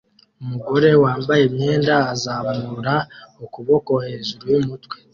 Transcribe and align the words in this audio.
Umugore 0.41 0.89
wambaye 1.03 1.41
imyenda 1.49 1.95
azamura 2.13 2.95
ukuboko 3.45 3.91
hejuru 4.05 4.43
yumutwe 4.55 4.97